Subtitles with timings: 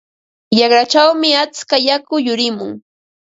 [0.57, 2.71] Raqrachawmi atska yaku yurimun.